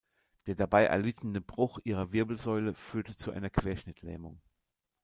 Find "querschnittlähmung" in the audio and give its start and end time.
3.51-4.41